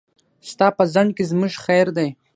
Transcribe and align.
ستا 0.49 0.67
په 0.77 0.83
ځنډ 0.93 1.09
کې 1.17 1.23
زموږ 1.31 1.53
خير 1.63 1.87
دی. 1.97 2.09